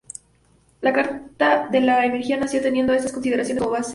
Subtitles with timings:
[0.81, 3.89] La Carta de la Energía nació teniendo estas consideraciones como base.